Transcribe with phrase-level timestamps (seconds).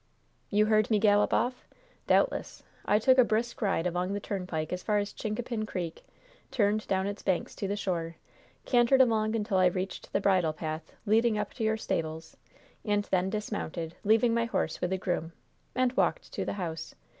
[0.49, 1.67] "You heard me gallop off?
[2.07, 2.63] Doubtless.
[2.85, 6.03] I took a brisk ride along the turnpike as far as Chincapin Creek,
[6.49, 8.15] turned down its banks to the shore,
[8.65, 12.35] cantered along until I reached the bridle path leading up to your stables,
[12.83, 15.33] and then dismounted, leaving my horse with the groom,
[15.75, 16.95] and walked to the house.